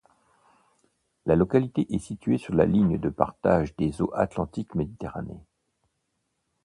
[1.27, 5.43] La localité est située sur la ligne de partage des eaux Atlantique-Méditerranée.